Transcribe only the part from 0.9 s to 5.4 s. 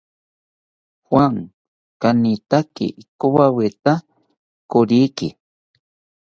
Juan kanitaki ikowawita koriki